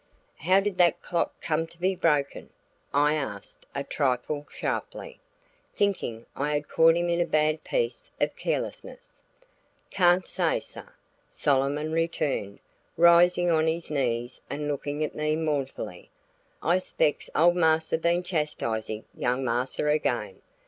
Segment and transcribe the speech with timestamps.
[0.39, 2.49] "How did that clock come to be broken?"
[2.91, 5.19] I asked a trifle sharply,
[5.75, 9.11] thinking I had caught him in a bad piece of carelessness.
[9.91, 10.89] "Cayn't say, sah,"
[11.29, 12.57] Solomon returned,
[12.97, 16.09] rising on his knees and looking at me mournfully.
[16.63, 20.41] "I specs ole Marsa been chastisin' young Marsa again.